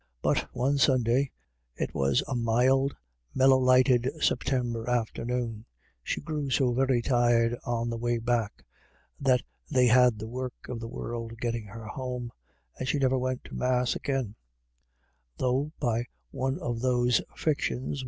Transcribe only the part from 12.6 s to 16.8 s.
and she never went to Mass again; though, by one of